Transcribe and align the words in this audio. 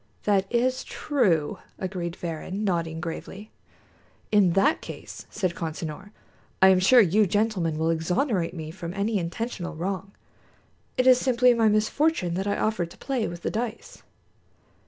"That 0.23 0.51
is 0.51 0.83
true," 0.83 1.59
agreed 1.77 2.15
Varrin, 2.15 2.63
nodding 2.63 2.99
gravely. 2.99 3.51
"In 4.31 4.53
that 4.53 4.81
case," 4.81 5.27
said 5.29 5.53
Consinor, 5.53 6.09
"I 6.59 6.69
am 6.69 6.79
sure 6.79 7.01
you 7.01 7.27
gentlemen 7.27 7.77
will 7.77 7.91
exonerate 7.91 8.55
me 8.55 8.71
from 8.71 8.95
any 8.95 9.19
intentional 9.19 9.75
wrong. 9.75 10.13
It 10.97 11.05
is 11.05 11.19
simply 11.19 11.53
my 11.53 11.67
misfortune 11.69 12.33
that 12.33 12.47
I 12.47 12.57
offered 12.57 12.89
to 12.89 12.97
play 12.97 13.27
with 13.27 13.43
the 13.43 13.51
dice." 13.51 14.01